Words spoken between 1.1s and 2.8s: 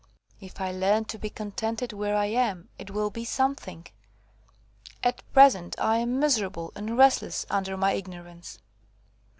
be contented where I am,